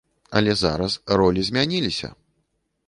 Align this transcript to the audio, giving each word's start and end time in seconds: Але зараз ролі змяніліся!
Але 0.37 0.55
зараз 0.61 0.97
ролі 1.21 1.41
змяніліся! 1.49 2.13